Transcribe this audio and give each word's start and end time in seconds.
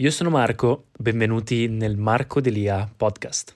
Io 0.00 0.10
sono 0.10 0.28
Marco, 0.28 0.88
benvenuti 0.94 1.68
nel 1.68 1.96
Marco 1.96 2.42
Delia 2.42 2.86
podcast. 2.94 3.54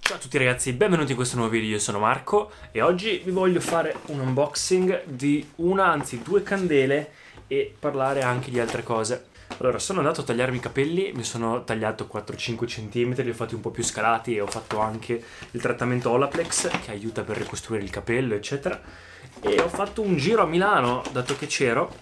Ciao 0.00 0.16
a 0.16 0.18
tutti 0.18 0.36
ragazzi, 0.36 0.72
benvenuti 0.72 1.12
in 1.12 1.16
questo 1.16 1.36
nuovo 1.36 1.52
video, 1.52 1.70
io 1.70 1.78
sono 1.78 2.00
Marco 2.00 2.50
e 2.72 2.82
oggi 2.82 3.22
vi 3.24 3.30
voglio 3.30 3.60
fare 3.60 3.94
un 4.06 4.18
unboxing 4.18 5.04
di 5.04 5.48
una, 5.56 5.92
anzi 5.92 6.22
due 6.24 6.42
candele 6.42 7.12
e 7.46 7.72
parlare 7.78 8.22
anche 8.22 8.50
di 8.50 8.58
altre 8.58 8.82
cose. 8.82 9.26
Allora, 9.58 9.78
sono 9.78 10.00
andato 10.00 10.22
a 10.22 10.24
tagliarmi 10.24 10.56
i 10.56 10.60
capelli, 10.60 11.12
mi 11.14 11.22
sono 11.22 11.62
tagliato 11.62 12.10
4-5 12.12 12.64
cm, 12.66 13.22
li 13.22 13.30
ho 13.30 13.34
fatti 13.34 13.54
un 13.54 13.60
po' 13.60 13.70
più 13.70 13.84
scalati 13.84 14.34
e 14.34 14.40
ho 14.40 14.48
fatto 14.48 14.80
anche 14.80 15.22
il 15.52 15.60
trattamento 15.60 16.10
Olaplex 16.10 16.68
che 16.84 16.90
aiuta 16.90 17.22
per 17.22 17.36
ricostruire 17.36 17.84
il 17.84 17.90
capello, 17.90 18.34
eccetera. 18.34 18.80
E 19.40 19.60
ho 19.60 19.68
fatto 19.68 20.02
un 20.02 20.16
giro 20.16 20.42
a 20.42 20.46
Milano, 20.46 21.04
dato 21.12 21.36
che 21.36 21.46
c'ero, 21.46 21.94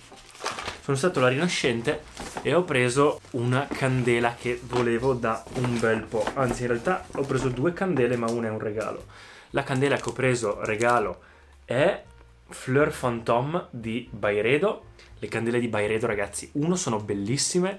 sono 0.90 0.96
stato 0.96 1.20
alla 1.20 1.28
Rinascente 1.28 2.02
e 2.42 2.52
ho 2.52 2.64
preso 2.64 3.20
una 3.32 3.68
candela 3.70 4.34
che 4.34 4.60
volevo 4.64 5.14
da 5.14 5.44
un 5.54 5.78
bel 5.78 6.02
po'. 6.02 6.24
Anzi, 6.34 6.62
in 6.62 6.68
realtà 6.68 7.06
ho 7.14 7.22
preso 7.22 7.48
due 7.48 7.72
candele, 7.72 8.16
ma 8.16 8.28
una 8.28 8.48
è 8.48 8.50
un 8.50 8.58
regalo. 8.58 9.06
La 9.50 9.62
candela 9.62 9.96
che 9.96 10.08
ho 10.08 10.12
preso 10.12 10.58
regalo 10.64 11.20
è 11.64 12.02
Fleur 12.48 12.90
Fantôme 12.90 13.66
di 13.70 14.08
Byredo. 14.10 14.86
Le 15.20 15.28
candele 15.28 15.60
di 15.60 15.68
Byredo, 15.68 16.06
ragazzi, 16.08 16.50
uno 16.54 16.74
sono 16.74 16.98
bellissime, 16.98 17.78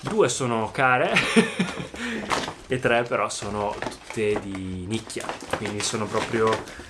due 0.00 0.28
sono 0.28 0.70
care 0.70 1.12
e 2.68 2.78
tre 2.78 3.02
però 3.02 3.28
sono 3.28 3.74
tutte 3.80 4.38
di 4.40 4.84
nicchia, 4.86 5.26
quindi 5.56 5.80
sono 5.80 6.06
proprio 6.06 6.86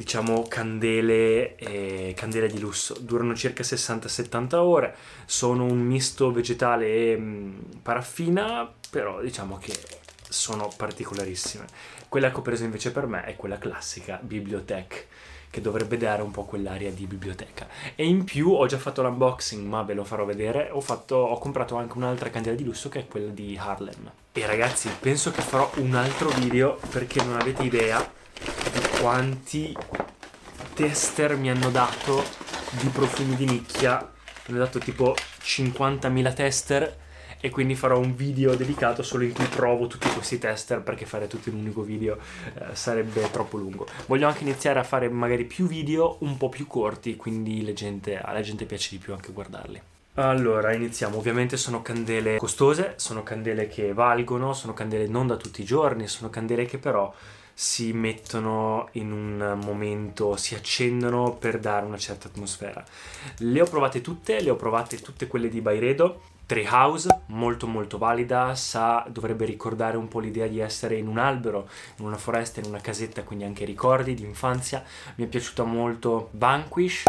diciamo 0.00 0.46
candele, 0.48 1.56
eh, 1.56 2.14
candele 2.16 2.48
di 2.48 2.58
lusso. 2.58 2.96
Durano 2.98 3.34
circa 3.34 3.62
60-70 3.62 4.54
ore. 4.54 4.96
Sono 5.26 5.64
un 5.64 5.78
misto 5.78 6.32
vegetale 6.32 6.86
e 6.86 7.16
mh, 7.18 7.80
paraffina 7.82 8.72
però 8.88 9.20
diciamo 9.20 9.58
che 9.58 9.74
sono 10.26 10.72
particolarissime. 10.74 11.66
Quella 12.08 12.30
che 12.30 12.38
ho 12.38 12.42
preso 12.42 12.64
invece 12.64 12.92
per 12.92 13.06
me 13.06 13.24
è 13.24 13.36
quella 13.36 13.58
classica 13.58 14.18
biblioteca 14.22 14.96
che 15.50 15.60
dovrebbe 15.60 15.98
dare 15.98 16.22
un 16.22 16.30
po' 16.30 16.44
quell'aria 16.44 16.90
di 16.90 17.04
biblioteca. 17.04 17.68
E 17.94 18.06
in 18.06 18.24
più 18.24 18.52
ho 18.52 18.66
già 18.66 18.78
fatto 18.78 19.02
l'unboxing 19.02 19.66
ma 19.66 19.82
ve 19.82 19.92
lo 19.92 20.04
farò 20.04 20.24
vedere. 20.24 20.70
Ho, 20.72 20.80
fatto, 20.80 21.16
ho 21.16 21.36
comprato 21.38 21.76
anche 21.76 21.98
un'altra 21.98 22.30
candela 22.30 22.56
di 22.56 22.64
lusso 22.64 22.88
che 22.88 23.00
è 23.00 23.06
quella 23.06 23.30
di 23.30 23.54
Harlem. 23.60 24.10
E 24.32 24.46
ragazzi 24.46 24.88
penso 24.98 25.30
che 25.30 25.42
farò 25.42 25.70
un 25.76 25.94
altro 25.94 26.30
video 26.30 26.78
perché 26.88 27.22
non 27.22 27.38
avete 27.38 27.64
idea 27.64 28.18
quanti 29.00 29.74
tester 30.74 31.34
mi 31.34 31.50
hanno 31.50 31.70
dato 31.70 32.22
di 32.72 32.88
profumi 32.88 33.34
di 33.34 33.46
nicchia. 33.46 33.98
Mi 34.46 34.54
hanno 34.54 34.64
dato 34.64 34.78
tipo 34.78 35.16
50.000 35.42 36.34
tester 36.34 36.98
e 37.40 37.48
quindi 37.48 37.74
farò 37.74 37.98
un 37.98 38.14
video 38.14 38.54
dedicato 38.54 39.02
solo 39.02 39.24
in 39.24 39.32
cui 39.32 39.46
provo 39.46 39.86
tutti 39.86 40.06
questi 40.10 40.38
tester 40.38 40.82
perché 40.82 41.06
fare 41.06 41.28
tutto 41.28 41.48
in 41.48 41.54
un 41.54 41.62
unico 41.62 41.80
video 41.80 42.18
eh, 42.54 42.74
sarebbe 42.74 43.30
troppo 43.30 43.56
lungo. 43.56 43.86
Voglio 44.06 44.28
anche 44.28 44.42
iniziare 44.42 44.78
a 44.78 44.84
fare 44.84 45.08
magari 45.08 45.44
più 45.44 45.66
video 45.66 46.16
un 46.20 46.36
po' 46.36 46.50
più 46.50 46.66
corti, 46.66 47.16
quindi 47.16 47.72
gente, 47.72 48.18
alla 48.18 48.42
gente 48.42 48.66
piace 48.66 48.90
di 48.90 48.98
più 48.98 49.14
anche 49.14 49.32
guardarli. 49.32 49.80
Allora, 50.14 50.74
iniziamo. 50.74 51.16
Ovviamente 51.16 51.56
sono 51.56 51.80
candele 51.80 52.36
costose, 52.36 52.94
sono 52.96 53.22
candele 53.22 53.66
che 53.66 53.94
valgono, 53.94 54.52
sono 54.52 54.74
candele 54.74 55.06
non 55.06 55.26
da 55.26 55.36
tutti 55.36 55.62
i 55.62 55.64
giorni, 55.64 56.06
sono 56.06 56.28
candele 56.28 56.66
che 56.66 56.76
però 56.76 57.10
si 57.60 57.92
mettono 57.92 58.88
in 58.92 59.12
un 59.12 59.58
momento, 59.62 60.34
si 60.36 60.54
accendono 60.54 61.34
per 61.34 61.58
dare 61.58 61.84
una 61.84 61.98
certa 61.98 62.28
atmosfera. 62.28 62.82
Le 63.36 63.60
ho 63.60 63.66
provate 63.66 64.00
tutte, 64.00 64.40
le 64.40 64.48
ho 64.48 64.56
provate 64.56 64.98
tutte 64.98 65.26
quelle 65.26 65.50
di 65.50 65.60
Byredo. 65.60 66.22
Treehouse, 66.46 67.24
molto 67.26 67.66
molto 67.66 67.98
valida, 67.98 68.54
sa, 68.54 69.04
dovrebbe 69.10 69.44
ricordare 69.44 69.98
un 69.98 70.08
po' 70.08 70.20
l'idea 70.20 70.46
di 70.46 70.58
essere 70.58 70.96
in 70.96 71.06
un 71.06 71.18
albero, 71.18 71.68
in 71.96 72.06
una 72.06 72.16
foresta, 72.16 72.60
in 72.60 72.66
una 72.66 72.80
casetta, 72.80 73.24
quindi 73.24 73.44
anche 73.44 73.66
ricordi 73.66 74.14
di 74.14 74.24
infanzia. 74.24 74.82
Mi 75.16 75.26
è 75.26 75.28
piaciuta 75.28 75.62
molto 75.62 76.30
Vanquish, 76.32 77.02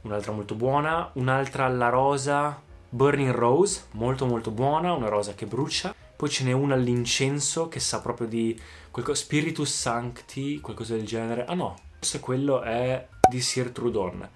un'altra 0.00 0.32
molto 0.32 0.56
buona, 0.56 1.08
un'altra 1.12 1.68
La 1.68 1.88
Rosa, 1.88 2.60
Burning 2.88 3.30
Rose, 3.30 3.84
molto 3.92 4.26
molto 4.26 4.50
buona, 4.50 4.92
una 4.92 5.08
rosa 5.08 5.34
che 5.34 5.46
brucia. 5.46 5.94
Poi 6.16 6.28
ce 6.28 6.44
n'è 6.44 6.52
una 6.52 6.74
all'incenso 6.74 7.68
che 7.68 7.80
sa 7.80 8.00
proprio 8.00 8.26
di 8.26 8.58
qualcosa, 8.90 9.20
Spiritus 9.20 9.72
Sancti, 9.72 10.60
qualcosa 10.60 10.94
del 10.94 11.04
genere. 11.04 11.44
Ah 11.44 11.54
no, 11.54 11.76
forse 11.98 12.20
quello 12.20 12.62
è 12.62 13.06
di 13.28 13.40
Sir 13.40 13.70
Trudon. 13.70 14.28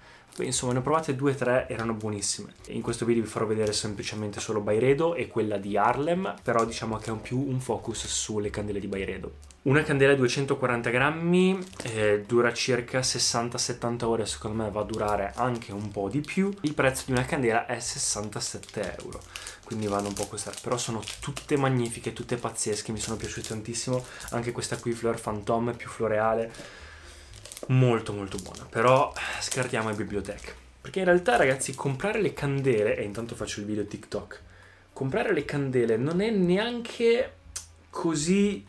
Insomma, 0.43 0.73
ne 0.73 0.79
ho 0.79 0.81
provate 0.81 1.15
due 1.15 1.31
o 1.31 1.35
tre, 1.35 1.67
erano 1.67 1.93
buonissime. 1.93 2.53
In 2.67 2.81
questo 2.81 3.05
video 3.05 3.23
vi 3.23 3.29
farò 3.29 3.45
vedere 3.45 3.73
semplicemente 3.73 4.39
solo 4.39 4.61
Byredo 4.61 5.15
e 5.15 5.27
quella 5.27 5.57
di 5.57 5.75
Harlem, 5.75 6.35
però 6.41 6.65
diciamo 6.65 6.97
che 6.97 7.09
ha 7.09 7.13
un 7.13 7.21
più 7.21 7.37
un 7.37 7.59
focus 7.59 8.07
sulle 8.07 8.49
candele 8.49 8.79
di 8.79 8.87
Byredo. 8.87 9.47
Una 9.61 9.83
candela 9.83 10.15
240 10.15 10.89
grammi 10.89 11.59
eh, 11.83 12.23
dura 12.25 12.53
circa 12.53 12.99
60-70 12.99 14.05
ore, 14.05 14.25
secondo 14.25 14.63
me 14.63 14.71
va 14.71 14.79
a 14.79 14.85
durare 14.85 15.33
anche 15.35 15.73
un 15.73 15.91
po' 15.91 16.07
di 16.07 16.21
più. 16.21 16.49
Il 16.61 16.73
prezzo 16.73 17.03
di 17.07 17.11
una 17.11 17.25
candela 17.25 17.65
è 17.65 17.77
67 17.77 18.95
euro, 19.01 19.19
quindi 19.69 19.85
vanno 19.85 20.07
un 20.07 20.15
po' 20.15 20.25
queste. 20.25 20.51
Però 20.63 20.79
sono 20.79 21.03
tutte 21.19 21.55
magnifiche, 21.55 22.11
tutte 22.11 22.37
pazzesche, 22.37 22.91
mi 22.91 22.99
sono 22.99 23.17
piaciute 23.17 23.49
tantissimo. 23.49 24.03
Anche 24.31 24.51
questa 24.51 24.77
qui, 24.77 24.93
Fleur 24.93 25.21
Phantom, 25.21 25.75
più 25.75 25.87
floreale, 25.87 26.51
molto 27.67 28.11
molto 28.11 28.39
buona. 28.39 28.65
Però 28.67 29.13
scartiamo 29.39 29.89
le 29.89 29.95
biblioteche. 29.95 30.55
Perché 30.81 30.99
in 30.99 31.05
realtà 31.05 31.35
ragazzi, 31.35 31.75
comprare 31.75 32.19
le 32.19 32.33
candele, 32.33 32.97
e 32.97 33.03
intanto 33.03 33.35
faccio 33.35 33.59
il 33.59 33.67
video 33.67 33.85
TikTok, 33.85 34.41
comprare 34.91 35.33
le 35.33 35.45
candele 35.45 35.97
non 35.97 36.19
è 36.19 36.31
neanche 36.31 37.33
così 37.91 38.65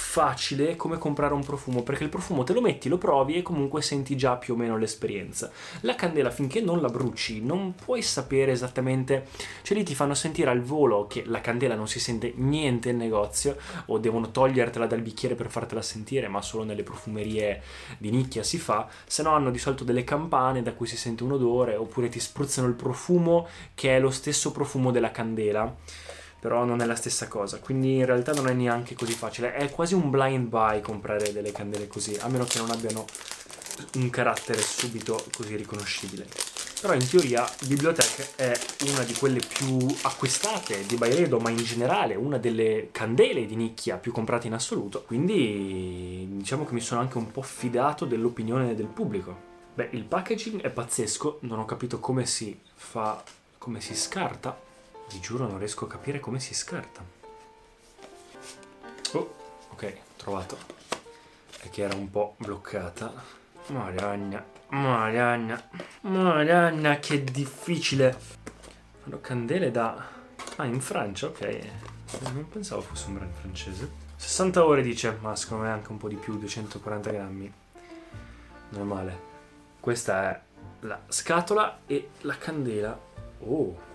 facile 0.00 0.74
come 0.74 0.98
comprare 0.98 1.34
un 1.34 1.44
profumo 1.44 1.82
perché 1.82 2.02
il 2.02 2.08
profumo 2.08 2.42
te 2.42 2.52
lo 2.52 2.60
metti, 2.60 2.88
lo 2.88 2.98
provi 2.98 3.36
e 3.36 3.42
comunque 3.42 3.82
senti 3.82 4.16
già 4.16 4.36
più 4.36 4.54
o 4.54 4.56
meno 4.56 4.76
l'esperienza. 4.76 5.52
La 5.82 5.94
candela 5.94 6.30
finché 6.30 6.60
non 6.60 6.80
la 6.80 6.88
bruci 6.88 7.40
non 7.44 7.74
puoi 7.74 8.02
sapere 8.02 8.50
esattamente, 8.50 9.26
cioè 9.62 9.76
lì 9.76 9.84
ti 9.84 9.94
fanno 9.94 10.14
sentire 10.14 10.50
al 10.50 10.62
volo 10.62 11.06
che 11.06 11.22
la 11.26 11.40
candela 11.40 11.76
non 11.76 11.86
si 11.86 12.00
sente 12.00 12.32
niente 12.36 12.88
in 12.88 12.96
negozio 12.96 13.56
o 13.86 13.98
devono 13.98 14.30
togliertela 14.30 14.86
dal 14.86 15.02
bicchiere 15.02 15.36
per 15.36 15.50
fartela 15.50 15.82
sentire 15.82 16.26
ma 16.26 16.42
solo 16.42 16.64
nelle 16.64 16.82
profumerie 16.82 17.62
di 17.98 18.10
nicchia 18.10 18.42
si 18.42 18.58
fa, 18.58 18.88
se 19.06 19.22
no 19.22 19.30
hanno 19.30 19.50
di 19.50 19.58
solito 19.58 19.84
delle 19.84 20.02
campane 20.02 20.62
da 20.62 20.72
cui 20.72 20.86
si 20.86 20.96
sente 20.96 21.22
un 21.22 21.32
odore 21.32 21.76
oppure 21.76 22.08
ti 22.08 22.18
spruzzano 22.18 22.66
il 22.66 22.74
profumo 22.74 23.46
che 23.74 23.96
è 23.96 24.00
lo 24.00 24.10
stesso 24.10 24.50
profumo 24.50 24.90
della 24.90 25.10
candela 25.10 25.76
però 26.40 26.64
non 26.64 26.80
è 26.80 26.86
la 26.86 26.96
stessa 26.96 27.28
cosa, 27.28 27.58
quindi 27.58 27.96
in 27.96 28.06
realtà 28.06 28.32
non 28.32 28.48
è 28.48 28.52
neanche 28.52 28.94
così 28.94 29.12
facile, 29.12 29.52
è 29.52 29.70
quasi 29.70 29.94
un 29.94 30.10
blind 30.10 30.48
buy 30.48 30.80
comprare 30.80 31.32
delle 31.32 31.52
candele 31.52 31.86
così, 31.86 32.16
a 32.18 32.28
meno 32.28 32.44
che 32.44 32.58
non 32.58 32.70
abbiano 32.70 33.04
un 33.94 34.10
carattere 34.10 34.60
subito 34.60 35.22
così 35.36 35.56
riconoscibile. 35.56 36.26
Però 36.80 36.94
in 36.94 37.06
teoria 37.06 37.46
Bibliothèque 37.66 38.30
è 38.36 38.58
una 38.88 39.02
di 39.02 39.12
quelle 39.12 39.40
più 39.46 39.76
acquistate 40.00 40.86
di 40.86 40.96
Byredo, 40.96 41.38
ma 41.38 41.50
in 41.50 41.58
generale 41.58 42.14
una 42.14 42.38
delle 42.38 42.88
candele 42.90 43.44
di 43.44 43.54
nicchia 43.54 43.98
più 43.98 44.12
comprate 44.12 44.46
in 44.46 44.54
assoluto. 44.54 45.02
Quindi 45.02 46.26
diciamo 46.30 46.64
che 46.64 46.72
mi 46.72 46.80
sono 46.80 47.02
anche 47.02 47.18
un 47.18 47.30
po' 47.30 47.42
fidato 47.42 48.06
dell'opinione 48.06 48.74
del 48.74 48.86
pubblico. 48.86 49.48
Beh, 49.74 49.90
il 49.92 50.04
packaging 50.04 50.62
è 50.62 50.70
pazzesco, 50.70 51.40
non 51.42 51.58
ho 51.58 51.66
capito 51.66 52.00
come 52.00 52.24
si 52.24 52.58
fa, 52.74 53.22
come 53.58 53.82
si 53.82 53.94
scarta, 53.94 54.58
vi 55.10 55.20
giuro 55.20 55.46
non 55.46 55.58
riesco 55.58 55.86
a 55.86 55.88
capire 55.88 56.20
come 56.20 56.38
si 56.38 56.54
scarta. 56.54 57.02
Oh, 59.12 59.34
ok, 59.70 59.96
trovato. 60.16 60.56
È 61.60 61.68
che 61.68 61.82
era 61.82 61.96
un 61.96 62.08
po' 62.10 62.36
bloccata. 62.38 63.12
Maragna, 63.66 64.44
maragna, 64.68 65.68
maragna, 66.02 66.98
che 67.00 67.24
difficile. 67.24 68.16
Fanno 69.02 69.20
candele 69.20 69.70
da... 69.70 70.08
Ah, 70.56 70.64
in 70.64 70.80
Francia, 70.80 71.26
ok. 71.26 71.68
Non 72.32 72.48
pensavo 72.48 72.80
fosse 72.80 73.08
un 73.08 73.14
brand 73.14 73.34
francese. 73.34 73.90
60 74.16 74.64
ore 74.64 74.82
dice, 74.82 75.16
ma 75.20 75.34
secondo 75.34 75.64
me 75.64 75.70
anche 75.70 75.90
un 75.90 75.98
po' 75.98 76.08
di 76.08 76.16
più, 76.16 76.38
240 76.38 77.10
grammi. 77.10 77.52
Non 78.70 78.80
è 78.80 78.84
male. 78.84 79.20
Questa 79.80 80.30
è 80.30 80.40
la 80.80 81.00
scatola 81.08 81.80
e 81.86 82.10
la 82.20 82.36
candela. 82.36 82.98
Oh, 83.40 83.88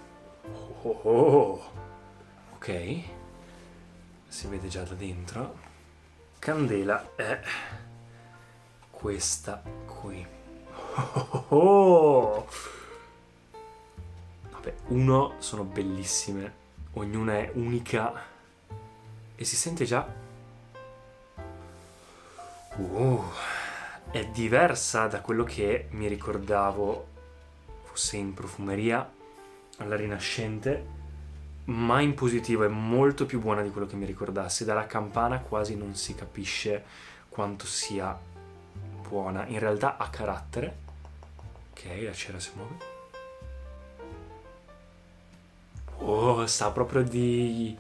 Oh, 0.83 0.99
oh. 1.03 1.71
Ok, 2.55 2.99
si 4.27 4.47
vede 4.47 4.67
già 4.67 4.83
da 4.83 4.93
dentro. 4.93 5.57
Candela 6.39 7.15
è 7.15 7.41
questa 8.91 9.61
qui. 9.85 10.25
Oh, 10.95 11.45
oh. 11.49 12.47
Vabbè, 14.51 14.73
uno 14.87 15.35
sono 15.39 15.63
bellissime, 15.63 16.53
ognuna 16.93 17.33
è 17.33 17.51
unica 17.53 18.13
e 19.35 19.43
si 19.43 19.55
sente 19.55 19.85
già. 19.85 20.07
Uh, 22.77 23.23
è 24.11 24.25
diversa 24.27 25.07
da 25.07 25.21
quello 25.21 25.43
che 25.43 25.87
mi 25.91 26.07
ricordavo 26.07 27.07
fosse 27.83 28.17
in 28.17 28.33
profumeria 28.33 29.09
alla 29.77 29.95
rinascente, 29.95 30.93
ma 31.65 31.99
in 32.01 32.13
positivo 32.13 32.63
è 32.63 32.67
molto 32.67 33.25
più 33.25 33.39
buona 33.39 33.61
di 33.61 33.71
quello 33.71 33.87
che 33.87 33.95
mi 33.95 34.05
ricordassi. 34.05 34.65
Dalla 34.65 34.85
campana 34.85 35.39
quasi 35.39 35.75
non 35.75 35.95
si 35.95 36.15
capisce 36.15 36.83
quanto 37.29 37.65
sia 37.65 38.17
buona. 39.07 39.45
In 39.47 39.59
realtà 39.59 39.97
ha 39.97 40.09
carattere. 40.09 40.83
Ok, 41.71 41.83
la 42.03 42.13
cera 42.13 42.39
si 42.39 42.51
muove. 42.55 42.93
Oh, 45.97 46.45
sa 46.45 46.71
proprio 46.71 47.03
di 47.03 47.75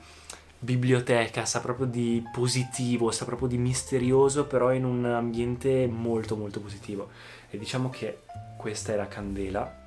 biblioteca, 0.57 1.45
sa 1.45 1.61
proprio 1.61 1.85
di 1.85 2.23
positivo, 2.33 3.11
sa 3.11 3.25
proprio 3.25 3.47
di 3.47 3.57
misterioso, 3.57 4.45
però 4.45 4.73
in 4.73 4.83
un 4.83 5.05
ambiente 5.05 5.85
molto 5.87 6.35
molto 6.35 6.59
positivo. 6.59 7.09
E 7.49 7.57
diciamo 7.57 7.89
che 7.89 8.21
questa 8.57 8.93
è 8.93 8.95
la 8.95 9.07
candela 9.07 9.83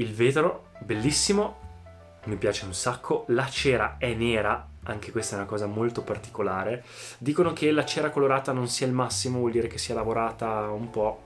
il 0.00 0.14
vetro, 0.14 0.68
bellissimo, 0.80 1.58
mi 2.24 2.36
piace 2.36 2.64
un 2.64 2.72
sacco. 2.72 3.24
La 3.28 3.48
cera 3.48 3.96
è 3.98 4.14
nera, 4.14 4.66
anche 4.84 5.12
questa 5.12 5.34
è 5.36 5.38
una 5.38 5.46
cosa 5.46 5.66
molto 5.66 6.02
particolare. 6.02 6.84
Dicono 7.18 7.52
che 7.52 7.70
la 7.70 7.84
cera 7.84 8.08
colorata 8.08 8.52
non 8.52 8.66
sia 8.66 8.86
il 8.86 8.94
massimo, 8.94 9.38
vuol 9.38 9.52
dire 9.52 9.68
che 9.68 9.78
sia 9.78 9.94
lavorata 9.94 10.70
un 10.70 10.88
po' 10.88 11.22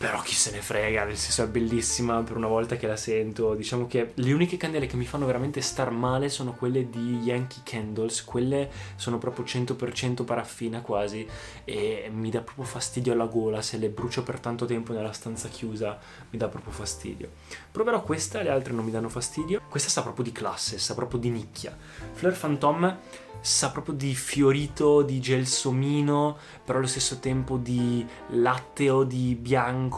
Però 0.00 0.22
chi 0.22 0.34
se 0.34 0.50
ne 0.50 0.62
frega, 0.62 1.04
nel 1.04 1.18
senso 1.18 1.42
è 1.42 1.46
bellissima 1.46 2.22
per 2.22 2.34
una 2.34 2.46
volta 2.46 2.76
che 2.76 2.86
la 2.86 2.96
sento. 2.96 3.52
Diciamo 3.52 3.86
che 3.86 4.12
le 4.14 4.32
uniche 4.32 4.56
candele 4.56 4.86
che 4.86 4.96
mi 4.96 5.04
fanno 5.04 5.26
veramente 5.26 5.60
star 5.60 5.90
male 5.90 6.30
sono 6.30 6.54
quelle 6.54 6.88
di 6.88 7.18
Yankee 7.18 7.60
Candles. 7.62 8.24
Quelle 8.24 8.70
sono 8.96 9.18
proprio 9.18 9.44
100% 9.44 10.24
paraffina 10.24 10.80
quasi 10.80 11.28
e 11.66 12.10
mi 12.10 12.30
dà 12.30 12.40
proprio 12.40 12.64
fastidio 12.64 13.12
alla 13.12 13.26
gola. 13.26 13.60
Se 13.60 13.76
le 13.76 13.90
brucio 13.90 14.22
per 14.22 14.40
tanto 14.40 14.64
tempo 14.64 14.94
nella 14.94 15.12
stanza 15.12 15.48
chiusa 15.48 15.98
mi 16.30 16.38
dà 16.38 16.48
proprio 16.48 16.72
fastidio. 16.72 17.32
Proverò 17.70 18.02
questa, 18.02 18.40
le 18.40 18.48
altre 18.48 18.72
non 18.72 18.86
mi 18.86 18.90
danno 18.90 19.10
fastidio. 19.10 19.60
Questa 19.68 19.90
sa 19.90 20.00
proprio 20.00 20.24
di 20.24 20.32
classe, 20.32 20.78
sa 20.78 20.94
proprio 20.94 21.20
di 21.20 21.28
nicchia. 21.28 21.76
Fleur 22.12 22.32
Fantôme 22.32 23.28
sa 23.40 23.70
proprio 23.70 23.94
di 23.94 24.14
fiorito, 24.14 25.02
di 25.02 25.18
gelsomino, 25.18 26.36
però 26.64 26.78
allo 26.78 26.86
stesso 26.86 27.18
tempo 27.18 27.56
di 27.56 28.06
latteo, 28.30 29.02
di 29.02 29.34
bianco, 29.34 29.88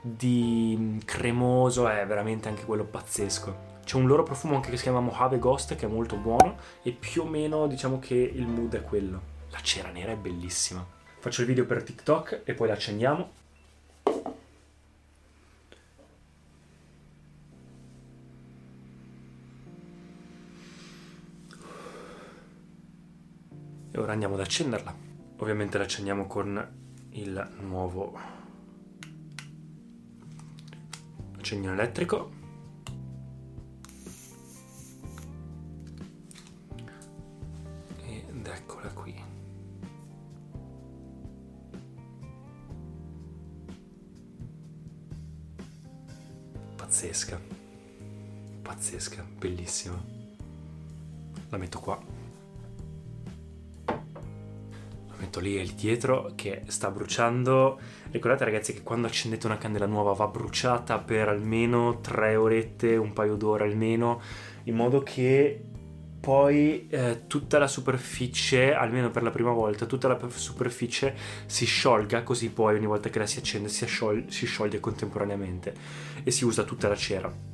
di 0.00 0.76
mm, 0.78 0.98
cremoso, 1.04 1.88
è 1.88 2.06
veramente 2.06 2.48
anche 2.48 2.64
quello 2.64 2.84
pazzesco. 2.84 3.68
C'è 3.84 3.96
un 3.96 4.06
loro 4.06 4.22
profumo 4.22 4.54
anche 4.54 4.70
che 4.70 4.76
si 4.76 4.84
chiama 4.84 5.00
Mojave 5.00 5.38
Ghost 5.38 5.74
che 5.74 5.86
è 5.86 5.88
molto 5.88 6.16
buono 6.16 6.56
e 6.82 6.92
più 6.92 7.22
o 7.22 7.24
meno 7.26 7.66
diciamo 7.66 7.98
che 7.98 8.14
il 8.14 8.46
mood 8.46 8.74
è 8.76 8.82
quello. 8.82 9.20
La 9.50 9.60
cera 9.60 9.90
nera 9.90 10.12
è 10.12 10.16
bellissima. 10.16 10.86
Faccio 11.18 11.40
il 11.40 11.48
video 11.48 11.66
per 11.66 11.82
TikTok 11.82 12.42
e 12.44 12.54
poi 12.54 12.68
la 12.68 12.74
accendiamo 12.74 13.30
e 23.90 23.98
ora 23.98 24.12
andiamo 24.12 24.34
ad 24.34 24.40
accenderla. 24.40 24.94
Ovviamente 25.38 25.78
la 25.78 25.84
accendiamo 25.84 26.26
con 26.26 26.78
il 27.10 27.50
nuovo 27.60 28.39
accendino 31.50 31.72
elettrico. 31.72 32.30
Ed 38.06 38.46
eccola 38.46 38.88
qui. 38.92 39.20
Pazzesca, 46.76 47.40
pazzesca, 48.62 49.24
bellissima. 49.36 50.00
La 51.48 51.56
metto 51.56 51.80
qua 51.80 52.19
metto 55.30 55.38
lì 55.38 55.74
dietro 55.76 56.32
che 56.34 56.62
sta 56.66 56.90
bruciando. 56.90 57.78
Ricordate 58.10 58.44
ragazzi 58.44 58.74
che 58.74 58.82
quando 58.82 59.06
accendete 59.06 59.46
una 59.46 59.58
candela 59.58 59.86
nuova 59.86 60.12
va 60.12 60.26
bruciata 60.26 60.98
per 60.98 61.28
almeno 61.28 62.00
tre 62.00 62.34
orette, 62.34 62.96
un 62.96 63.12
paio 63.12 63.36
d'ore 63.36 63.64
almeno, 63.64 64.20
in 64.64 64.74
modo 64.74 65.02
che 65.02 65.62
poi 66.20 66.88
eh, 66.88 67.22
tutta 67.28 67.58
la 67.58 67.68
superficie, 67.68 68.74
almeno 68.74 69.10
per 69.10 69.22
la 69.22 69.30
prima 69.30 69.52
volta, 69.52 69.86
tutta 69.86 70.08
la 70.08 70.18
superficie 70.28 71.14
si 71.46 71.64
sciolga, 71.64 72.24
così 72.24 72.50
poi 72.50 72.74
ogni 72.74 72.86
volta 72.86 73.08
che 73.08 73.20
la 73.20 73.26
si 73.26 73.38
accende 73.38 73.68
si, 73.68 73.86
scioglie, 73.86 74.24
si 74.30 74.46
scioglie 74.46 74.80
contemporaneamente 74.80 75.72
e 76.24 76.30
si 76.32 76.44
usa 76.44 76.64
tutta 76.64 76.88
la 76.88 76.96
cera. 76.96 77.49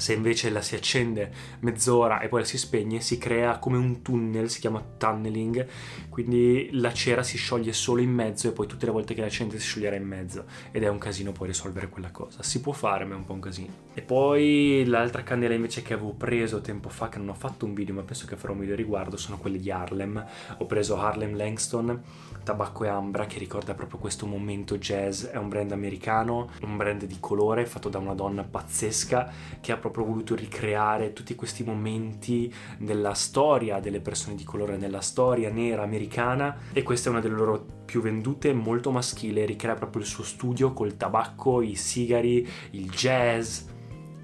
Se 0.00 0.14
invece 0.14 0.48
la 0.48 0.62
si 0.62 0.74
accende 0.74 1.30
mezz'ora 1.60 2.20
e 2.20 2.28
poi 2.28 2.40
la 2.40 2.46
si 2.46 2.56
spegne, 2.56 3.00
si 3.00 3.18
crea 3.18 3.58
come 3.58 3.76
un 3.76 4.00
tunnel, 4.00 4.48
si 4.48 4.58
chiama 4.58 4.82
tunneling, 4.96 5.66
quindi 6.08 6.70
la 6.72 6.90
cera 6.92 7.22
si 7.22 7.36
scioglie 7.36 7.74
solo 7.74 8.00
in 8.00 8.10
mezzo 8.10 8.48
e 8.48 8.52
poi 8.52 8.66
tutte 8.66 8.86
le 8.86 8.92
volte 8.92 9.12
che 9.12 9.20
la 9.20 9.26
accende 9.26 9.58
si 9.58 9.66
scioglierà 9.66 9.96
in 9.96 10.06
mezzo 10.06 10.44
ed 10.70 10.82
è 10.84 10.88
un 10.88 10.96
casino 10.96 11.32
poi 11.32 11.48
risolvere 11.48 11.90
quella 11.90 12.10
cosa. 12.10 12.42
Si 12.42 12.62
può 12.62 12.72
fare, 12.72 13.04
ma 13.04 13.14
è 13.14 13.18
un 13.18 13.24
po' 13.24 13.34
un 13.34 13.40
casino. 13.40 13.72
E 13.92 14.00
poi 14.00 14.84
l'altra 14.86 15.22
candela 15.22 15.52
invece 15.52 15.82
che 15.82 15.92
avevo 15.92 16.12
preso 16.12 16.62
tempo 16.62 16.88
fa, 16.88 17.10
che 17.10 17.18
non 17.18 17.28
ho 17.28 17.34
fatto 17.34 17.66
un 17.66 17.74
video, 17.74 17.94
ma 17.94 18.02
penso 18.02 18.26
che 18.26 18.36
farò 18.36 18.54
un 18.54 18.60
video 18.60 18.74
riguardo, 18.74 19.18
sono 19.18 19.36
quelle 19.36 19.58
di 19.58 19.70
Harlem. 19.70 20.24
Ho 20.58 20.64
preso 20.64 20.96
Harlem 20.96 21.36
Langston, 21.36 22.02
tabacco 22.42 22.84
e 22.84 22.88
ambra, 22.88 23.26
che 23.26 23.38
ricorda 23.38 23.74
proprio 23.74 23.98
questo 23.98 24.24
momento 24.24 24.78
jazz. 24.78 25.24
È 25.24 25.36
un 25.36 25.50
brand 25.50 25.72
americano, 25.72 26.50
un 26.62 26.78
brand 26.78 27.04
di 27.04 27.18
colore 27.20 27.66
fatto 27.66 27.90
da 27.90 27.98
una 27.98 28.14
donna 28.14 28.44
pazzesca 28.44 29.30
che 29.60 29.72
ha 29.72 29.76
proprio 29.76 29.89
proprio 29.90 30.14
voluto 30.14 30.34
ricreare 30.34 31.12
tutti 31.12 31.34
questi 31.34 31.62
momenti 31.64 32.52
nella 32.78 33.14
storia 33.14 33.80
delle 33.80 34.00
persone 34.00 34.36
di 34.36 34.44
colore, 34.44 34.76
nella 34.76 35.00
storia 35.00 35.50
nera 35.50 35.82
americana 35.82 36.56
e 36.72 36.82
questa 36.82 37.08
è 37.08 37.12
una 37.12 37.20
delle 37.20 37.34
loro 37.34 37.64
più 37.84 38.00
vendute, 38.00 38.52
molto 38.52 38.90
maschile, 38.90 39.44
ricrea 39.44 39.74
proprio 39.74 40.02
il 40.02 40.08
suo 40.08 40.22
studio 40.24 40.72
col 40.72 40.96
tabacco, 40.96 41.60
i 41.60 41.74
sigari, 41.74 42.46
il 42.70 42.88
jazz, 42.90 43.62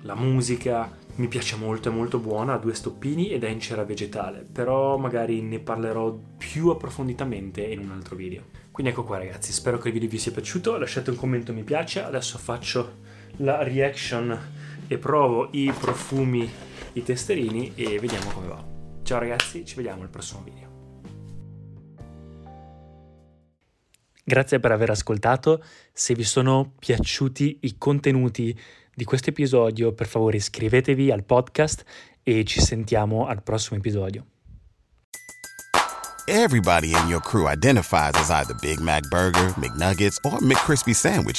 la 0.02 0.14
musica. 0.14 1.04
Mi 1.16 1.28
piace 1.28 1.56
molto, 1.56 1.88
è 1.88 1.92
molto 1.92 2.18
buona, 2.18 2.52
ha 2.52 2.58
due 2.58 2.74
stoppini 2.74 3.30
ed 3.30 3.42
è 3.42 3.48
in 3.48 3.58
cera 3.58 3.84
vegetale, 3.84 4.46
però 4.52 4.98
magari 4.98 5.40
ne 5.40 5.60
parlerò 5.60 6.14
più 6.36 6.68
approfonditamente 6.68 7.62
in 7.62 7.78
un 7.78 7.90
altro 7.90 8.16
video. 8.16 8.42
Quindi 8.70 8.92
ecco 8.92 9.04
qua 9.04 9.16
ragazzi, 9.16 9.50
spero 9.50 9.78
che 9.78 9.88
il 9.88 9.94
video 9.94 10.10
vi 10.10 10.18
sia 10.18 10.32
piaciuto, 10.32 10.76
lasciate 10.76 11.08
un 11.08 11.16
commento 11.16 11.54
mi 11.54 11.62
piace, 11.62 12.02
adesso 12.02 12.36
faccio 12.36 12.96
la 13.38 13.62
reaction 13.62 14.38
e 14.88 14.98
provo 14.98 15.48
i 15.52 15.72
profumi, 15.78 16.50
i 16.92 17.02
testerini 17.02 17.72
e 17.74 17.98
vediamo 17.98 18.30
come 18.30 18.46
va. 18.46 18.64
Ciao 19.02 19.18
ragazzi, 19.18 19.64
ci 19.64 19.76
vediamo 19.76 20.02
al 20.02 20.08
prossimo 20.08 20.42
video. 20.42 20.74
Grazie 24.24 24.58
per 24.58 24.72
aver 24.72 24.90
ascoltato, 24.90 25.62
se 25.92 26.14
vi 26.14 26.24
sono 26.24 26.72
piaciuti 26.78 27.58
i 27.62 27.78
contenuti 27.78 28.58
di 28.92 29.04
questo 29.04 29.30
episodio 29.30 29.92
per 29.92 30.08
favore 30.08 30.38
iscrivetevi 30.38 31.12
al 31.12 31.22
podcast 31.22 31.84
e 32.22 32.44
ci 32.44 32.60
sentiamo 32.60 33.26
al 33.26 33.42
prossimo 33.42 33.78
episodio. 33.78 34.26
Everybody 36.26 36.90
in 36.90 37.06
your 37.06 37.22
crew 37.22 37.46
identifies 37.46 38.16
as 38.16 38.30
either 38.30 38.56
Big 38.60 38.80
Mac 38.80 39.06
Burger, 39.10 39.54
McNuggets 39.58 40.18
or 40.24 40.40
McCrispy 40.40 40.92
Sandwich. 40.92 41.38